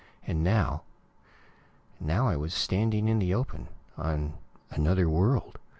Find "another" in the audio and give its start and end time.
4.71-5.07